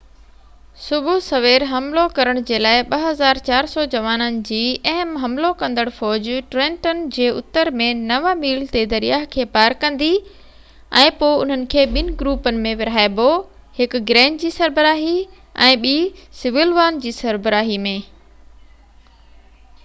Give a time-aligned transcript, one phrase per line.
[0.83, 4.61] صبح سوير حملو ڪرڻ جي لاءِ 2،400 جوانن جي
[4.93, 10.09] اهم حملو ڪندڙ فوج ٽرينٽن جي اتر ۾ نو ميل تي دريا کي پار ڪندي،
[11.03, 13.29] ۽ پوءِ انهن کي ٻن گروپن ۾ ورهائبو،
[13.81, 15.15] هڪ گرين جي سربراهي
[15.69, 15.95] ۾۽ ٻي
[16.41, 17.97] سوليوان جي سربراهي ۾